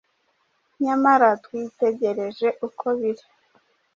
[0.83, 3.25] nyamara twitegereje uko biri,